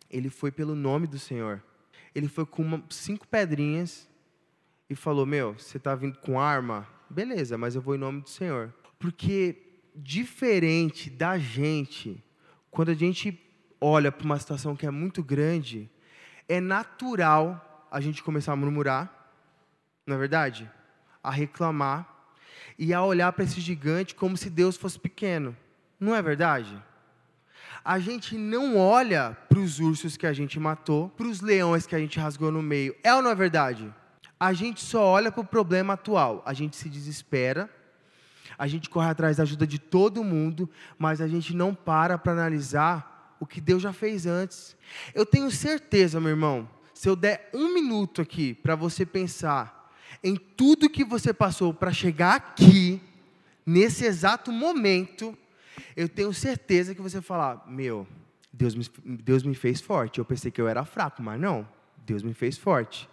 [0.09, 1.63] Ele foi pelo nome do Senhor.
[2.13, 4.09] Ele foi com uma, cinco pedrinhas
[4.89, 6.85] e falou: Meu, você está vindo com arma?
[7.09, 8.73] Beleza, mas eu vou em nome do Senhor.
[8.99, 9.55] Porque,
[9.95, 12.21] diferente da gente,
[12.69, 13.41] quando a gente
[13.79, 15.89] olha para uma situação que é muito grande,
[16.49, 19.13] é natural a gente começar a murmurar,
[20.07, 20.71] não é verdade?
[21.21, 22.07] A reclamar
[22.79, 25.55] e a olhar para esse gigante como se Deus fosse pequeno.
[25.99, 26.81] Não é verdade?
[27.83, 31.95] A gente não olha para os ursos que a gente matou, para os leões que
[31.95, 32.95] a gente rasgou no meio.
[33.03, 33.93] É ou não é verdade?
[34.39, 36.41] A gente só olha para o problema atual.
[36.45, 37.69] A gente se desespera,
[38.57, 42.31] a gente corre atrás da ajuda de todo mundo, mas a gente não para para
[42.31, 44.77] analisar o que Deus já fez antes.
[45.13, 46.69] Eu tenho certeza, meu irmão,
[47.01, 49.91] se eu der um minuto aqui para você pensar
[50.23, 53.01] em tudo que você passou para chegar aqui,
[53.65, 55.35] nesse exato momento,
[55.97, 58.05] eu tenho certeza que você vai falar: Meu,
[58.53, 60.19] Deus me, Deus me fez forte.
[60.19, 61.67] Eu pensei que eu era fraco, mas não.
[62.05, 63.09] Deus me fez forte.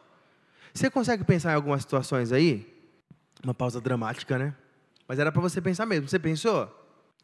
[0.74, 2.70] Você consegue pensar em algumas situações aí?
[3.42, 4.54] Uma pausa dramática, né?
[5.08, 6.06] Mas era para você pensar mesmo.
[6.06, 6.70] Você pensou?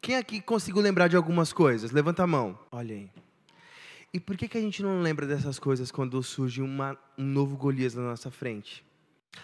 [0.01, 1.91] Quem aqui conseguiu lembrar de algumas coisas?
[1.91, 2.57] Levanta a mão.
[2.71, 3.24] Olha aí.
[4.13, 7.57] E por que, que a gente não lembra dessas coisas quando surge uma, um novo
[7.57, 8.83] Golias na nossa frente?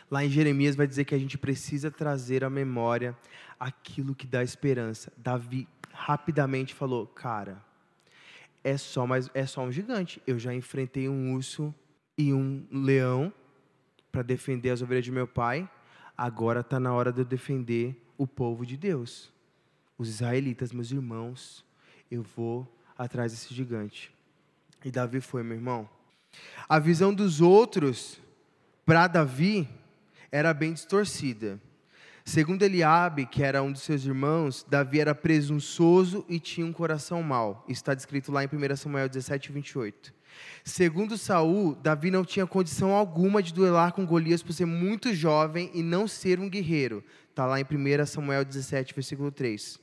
[0.09, 3.17] Lá em Jeremias vai dizer que a gente precisa trazer à memória
[3.59, 5.11] aquilo que dá esperança.
[5.17, 7.63] Davi rapidamente falou: Cara,
[8.63, 10.21] é só, mais, é só um gigante.
[10.25, 11.73] Eu já enfrentei um urso
[12.17, 13.33] e um leão
[14.11, 15.69] para defender as ovelhas de meu pai.
[16.17, 19.31] Agora está na hora de eu defender o povo de Deus.
[19.97, 21.65] Os israelitas, meus irmãos,
[22.09, 24.13] eu vou atrás desse gigante.
[24.83, 25.89] E Davi foi, meu irmão.
[26.67, 28.19] A visão dos outros
[28.85, 29.69] para Davi
[30.31, 31.59] era bem distorcida.
[32.23, 37.21] Segundo Eliabe, que era um dos seus irmãos, Davi era presunçoso e tinha um coração
[37.21, 37.65] mau.
[37.67, 40.13] Está descrito lá em 1 Samuel 17, 28.
[40.63, 45.69] Segundo Saul, Davi não tinha condição alguma de duelar com Golias por ser muito jovem
[45.73, 47.03] e não ser um guerreiro.
[47.29, 49.79] Está lá em 1 Samuel 17, versículo 3.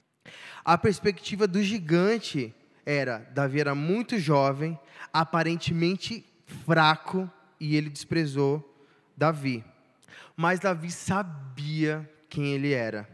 [0.64, 2.54] A perspectiva do gigante
[2.88, 4.78] era: Davi era muito jovem,
[5.12, 6.24] aparentemente
[6.64, 8.64] fraco, e ele desprezou
[9.14, 9.62] Davi.
[10.34, 13.06] Mas Davi sabia quem ele era.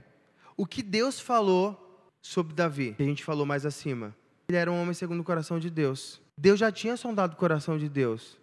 [0.57, 1.81] O que Deus falou
[2.23, 4.15] sobre Davi, que a gente falou mais acima.
[4.49, 6.23] Ele era um homem segundo o coração de Deus.
[6.39, 8.39] Deus já tinha sondado o coração de Deus.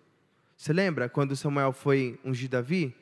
[0.58, 2.94] Você lembra quando Samuel foi ungir Davi?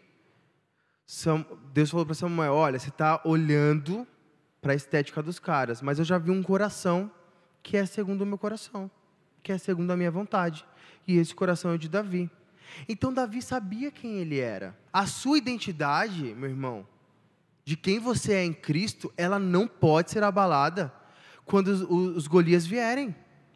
[1.74, 4.06] Deus falou para Samuel: Olha, você está olhando
[4.62, 7.12] para a estética dos caras, mas eu já vi um coração
[7.62, 8.90] que é segundo o meu coração,
[9.44, 10.66] que é segundo a minha vontade.
[11.08, 12.30] E esse coração é de Davi.
[12.88, 14.78] Então Davi sabia quem ele era.
[14.92, 16.88] A sua identidade, meu irmão,
[17.66, 20.94] de quem você é em Cristo, ela não pode ser abalada
[21.46, 23.16] quando os, os Golias vierem.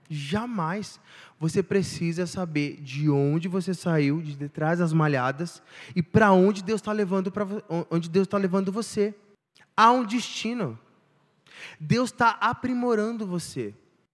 [0.09, 0.99] Jamais.
[1.39, 5.61] Você precisa saber de onde você saiu, de detrás das malhadas,
[5.95, 7.45] e para onde Deus está levando para
[7.89, 9.15] onde Deus está levando você.
[9.75, 10.77] Há um destino.
[11.79, 13.73] Deus está aprimorando você.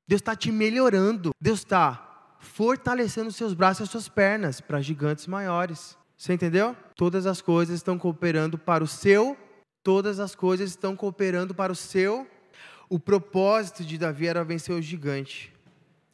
[0.09, 1.31] Deus está te melhorando.
[1.39, 5.97] Deus está fortalecendo seus braços e as suas pernas para gigantes maiores.
[6.17, 6.75] Você entendeu?
[6.95, 9.37] Todas as coisas estão cooperando para o seu
[9.83, 12.27] Todas as coisas estão cooperando para o seu.
[12.89, 15.53] O propósito de Davi era vencer o gigante.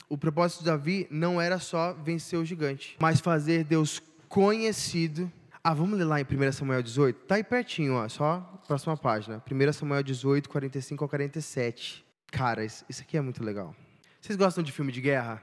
[0.08, 5.32] O propósito de Davi não era só vencer o gigante, mas fazer Deus conhecido.
[5.64, 7.26] Ah, vamos ler lá em 1 Samuel 18?
[7.26, 9.44] Tá aí pertinho, ó, só próxima página.
[9.52, 12.06] 1 Samuel 18, 45 ao 47.
[12.28, 13.76] Cara, isso aqui é muito legal.
[14.26, 15.40] Vocês gostam de filme de guerra?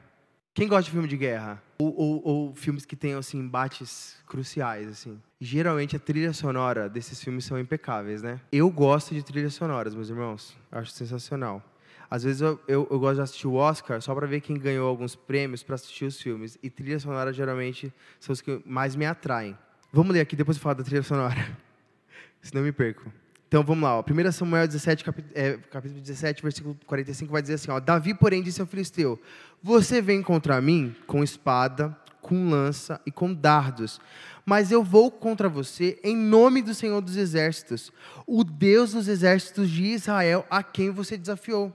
[0.52, 1.62] Quem gosta de filme de guerra?
[1.78, 5.22] Ou, ou, ou, filmes que tenham assim, embates cruciais, assim?
[5.40, 8.40] Geralmente a trilha sonora desses filmes são impecáveis, né?
[8.50, 10.58] Eu gosto de trilhas sonoras, meus irmãos.
[10.72, 11.62] Acho sensacional.
[12.10, 14.88] Às vezes eu, eu, eu gosto de assistir o Oscar só para ver quem ganhou
[14.88, 16.58] alguns prêmios para assistir os filmes.
[16.60, 19.56] E trilhas sonoras geralmente são os que mais me atraem.
[19.92, 21.56] Vamos ler aqui, depois eu falo da trilha sonora.
[22.42, 23.12] Senão eu me perco.
[23.52, 24.02] Então vamos lá, ó.
[24.02, 28.62] 1 Samuel 17, é, capítulo 17, versículo 45, vai dizer assim: ó, Davi, porém, disse
[28.62, 29.20] ao filisteu:
[29.62, 34.00] Você vem contra mim com espada, com lança e com dardos,
[34.46, 37.92] mas eu vou contra você em nome do Senhor dos Exércitos,
[38.26, 41.70] o Deus dos exércitos de Israel, a quem você desafiou.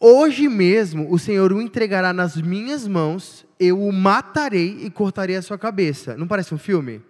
[0.00, 5.42] Hoje mesmo o Senhor o entregará nas minhas mãos, eu o matarei e cortarei a
[5.42, 6.16] sua cabeça.
[6.16, 7.00] Não parece um filme?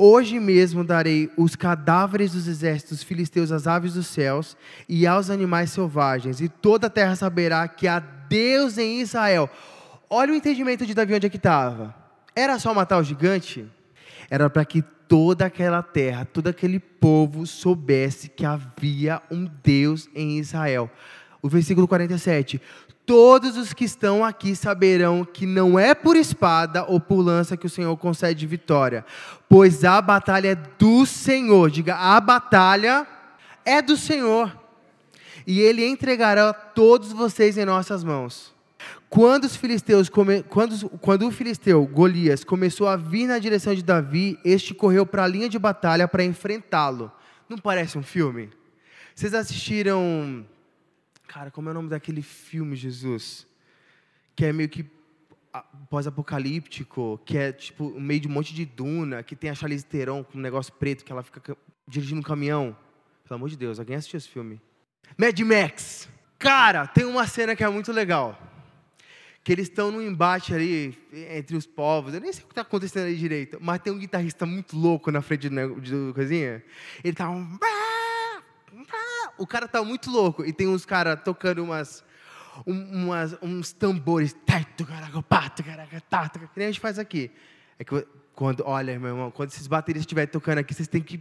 [0.00, 4.56] Hoje mesmo darei os cadáveres dos exércitos filisteus às aves dos céus
[4.88, 9.50] e aos animais selvagens, e toda a terra saberá que há Deus em Israel.
[10.08, 11.92] Olha o entendimento de Davi onde é que estava.
[12.32, 13.66] Era só matar o gigante?
[14.30, 20.38] Era para que toda aquela terra, todo aquele povo soubesse que havia um Deus em
[20.38, 20.88] Israel.
[21.42, 22.62] O versículo 47.
[23.08, 27.64] Todos os que estão aqui saberão que não é por espada ou por lança que
[27.64, 29.02] o Senhor concede vitória,
[29.48, 31.70] pois a batalha é do Senhor.
[31.70, 33.06] Diga, a batalha
[33.64, 34.54] é do Senhor.
[35.46, 38.54] E ele entregará todos vocês em nossas mãos.
[39.08, 40.42] Quando os filisteus come...
[40.42, 45.24] quando, quando o filisteu Golias começou a vir na direção de Davi, este correu para
[45.24, 47.10] a linha de batalha para enfrentá-lo.
[47.48, 48.50] Não parece um filme?
[49.14, 50.44] Vocês assistiram
[51.28, 53.46] Cara, como é o nome daquele filme, Jesus?
[54.34, 54.84] Que é meio que
[55.90, 59.84] pós-apocalíptico, que é tipo no meio de um monte de duna, que tem a Charlize
[59.84, 61.56] Theron com um negócio preto, que ela fica
[61.86, 62.74] dirigindo um caminhão.
[63.24, 64.58] Pelo amor de Deus, alguém assistiu esse filme?
[65.18, 66.08] Mad Max.
[66.38, 68.40] Cara, tem uma cena que é muito legal.
[69.44, 70.96] Que eles estão num embate ali
[71.30, 72.14] entre os povos.
[72.14, 73.58] Eu nem sei o que está acontecendo ali direito.
[73.60, 76.62] Mas tem um guitarrista muito louco na frente do, de coisinha.
[77.04, 77.58] Ele tá um
[79.38, 80.44] o cara tá muito louco.
[80.44, 82.04] E tem uns caras tocando umas,
[82.66, 84.32] umas, uns tambores.
[84.32, 84.66] Que
[86.56, 87.30] nem a gente faz aqui.
[87.78, 91.18] É que quando, olha, meu irmão, quando esses bateristas estiverem tocando aqui, vocês têm que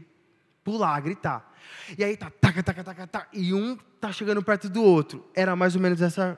[0.64, 1.52] pular, gritar.
[1.98, 5.26] E aí tá, taca, taca, taca, taca, e um tá chegando perto do outro.
[5.34, 6.38] Era mais ou menos essa.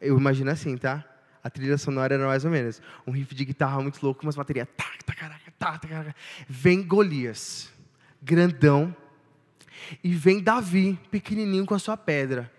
[0.00, 1.04] Eu imagino assim, tá?
[1.42, 2.80] A trilha sonora era mais ou menos.
[3.06, 4.68] Um riff de guitarra muito louco, umas baterias.
[4.76, 6.14] Tac, tac, tac, tac, tac.
[6.48, 7.72] Vem Golias,
[8.22, 8.94] grandão,
[10.02, 12.50] e vem Davi, pequenininho com a sua pedra.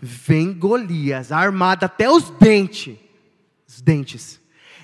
[0.00, 2.98] Vem Golias, armado até os dentes.
[3.66, 4.40] Os dentes.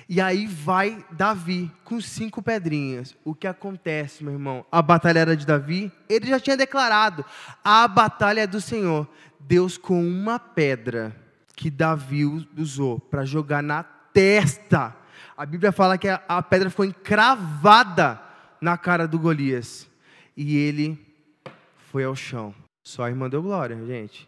[0.07, 3.15] E aí vai Davi com cinco pedrinhas.
[3.23, 4.65] O que acontece, meu irmão?
[4.71, 5.91] A batalha era de Davi.
[6.09, 7.23] Ele já tinha declarado:
[7.63, 9.07] a batalha é do Senhor.
[9.39, 11.15] Deus com uma pedra
[11.55, 12.25] que Davi
[12.57, 14.95] usou para jogar na testa.
[15.37, 18.19] A Bíblia fala que a, pedra ficou encravada
[18.59, 19.87] na cara do Golias.
[20.35, 21.08] E ele
[21.91, 22.53] foi ao chão.
[22.83, 24.27] Só a irmã deu glória, gente.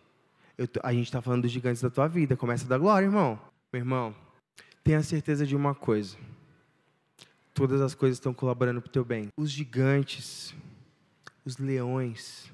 [0.57, 2.36] Eu, a gente está falando dos gigantes da tua vida.
[2.36, 3.39] Começa a dar glória, irmão.
[3.72, 4.16] Meu irmão,
[4.84, 6.18] tenha certeza de uma coisa.
[7.53, 9.30] Todas as coisas estão colaborando para o teu bem.
[9.38, 10.53] Os gigantes,
[11.45, 12.51] os leões,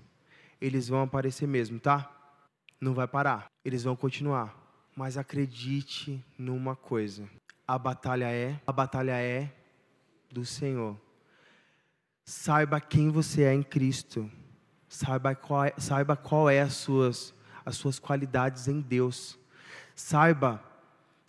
[0.60, 2.12] eles vão aparecer mesmo, tá?
[2.80, 3.46] Não vai parar.
[3.64, 4.56] Eles vão continuar.
[4.96, 7.30] Mas acredite numa coisa.
[7.68, 9.54] A batalha é, a batalha é
[10.32, 11.00] do Senhor.
[12.26, 14.30] Saiba quem você é em Cristo.
[14.90, 17.34] Saiba qual é, saiba qual é as suas,
[17.66, 19.38] as suas qualidades em Deus.
[19.96, 20.64] Saiba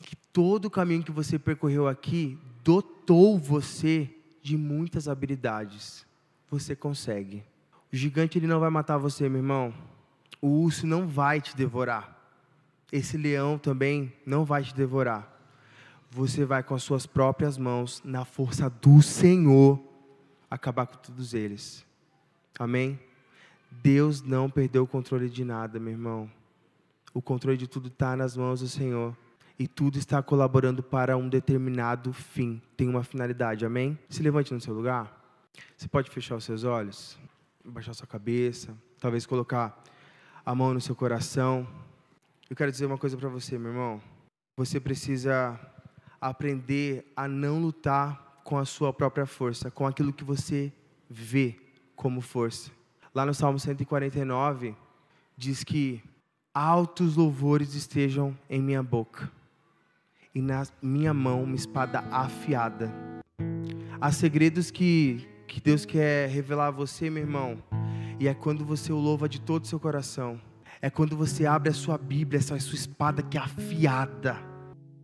[0.01, 4.11] que todo o caminho que você percorreu aqui dotou você
[4.43, 6.07] de muitas habilidades.
[6.51, 7.45] Você consegue.
[7.93, 9.75] O gigante ele não vai matar você, meu irmão.
[10.41, 12.17] O urso não vai te devorar.
[12.93, 15.35] Esse leão também não vai te devorar.
[16.11, 19.79] Você vai com as suas próprias mãos, na força do Senhor,
[20.51, 21.85] acabar com todos eles.
[22.59, 22.99] Amém?
[23.71, 26.31] Deus não perdeu o controle de nada, meu irmão.
[27.13, 29.17] O controle de tudo está nas mãos do Senhor.
[29.59, 32.63] E tudo está colaborando para um determinado fim.
[32.77, 33.99] Tem uma finalidade, amém?
[34.09, 35.19] Se levante no seu lugar.
[35.77, 37.19] Você pode fechar os seus olhos,
[37.65, 39.83] baixar sua cabeça, talvez colocar
[40.47, 41.67] a mão no seu coração.
[42.49, 44.01] Eu quero dizer uma coisa para você, meu irmão.
[44.57, 45.59] Você precisa
[46.21, 50.73] aprender a não lutar com a sua própria força, com aquilo que você
[51.11, 51.59] vê
[51.97, 52.78] como força.
[53.15, 54.75] Lá no Salmo 149,
[55.37, 56.03] diz que
[56.53, 59.31] altos louvores estejam em minha boca
[60.35, 62.93] e na minha mão uma espada afiada.
[64.01, 67.59] Há segredos que, que Deus quer revelar a você, meu irmão,
[68.21, 70.41] e é quando você o louva de todo o seu coração.
[70.81, 74.37] É quando você abre a sua Bíblia, essa sua espada que é afiada.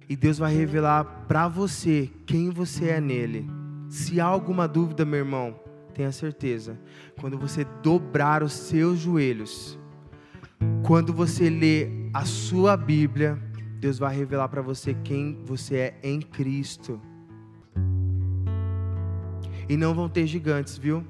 [0.09, 3.48] E Deus vai revelar para você quem você é nele.
[3.88, 5.59] Se há alguma dúvida, meu irmão,
[5.95, 6.78] tenha certeza,
[7.18, 9.78] quando você dobrar os seus joelhos,
[10.84, 13.38] quando você lê a sua Bíblia,
[13.78, 17.01] Deus vai revelar para você quem você é em Cristo.
[19.68, 21.05] E não vão ter gigantes, viu?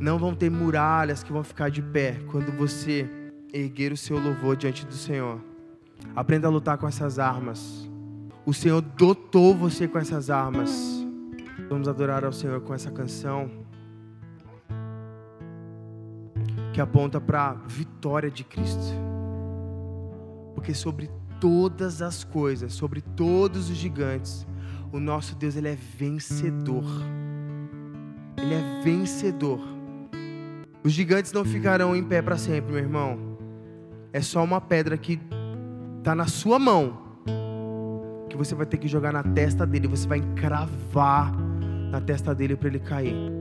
[0.00, 3.08] Não vão ter muralhas que vão ficar de pé quando você
[3.52, 5.40] erguer o seu louvor diante do Senhor.
[6.16, 7.88] Aprenda a lutar com essas armas.
[8.46, 10.99] O Senhor dotou você com essas armas.
[11.70, 13.48] Vamos adorar ao Senhor com essa canção
[16.72, 18.92] que aponta para a vitória de Cristo.
[20.52, 21.08] Porque sobre
[21.40, 24.44] todas as coisas, sobre todos os gigantes,
[24.92, 26.84] o nosso Deus ele é vencedor.
[28.36, 29.60] Ele é vencedor.
[30.82, 33.38] Os gigantes não ficarão em pé para sempre, meu irmão.
[34.12, 35.20] É só uma pedra que
[35.98, 36.98] está na sua mão,
[38.28, 41.49] que você vai ter que jogar na testa dele, você vai encravar
[41.90, 43.39] na testa dele para ele cair.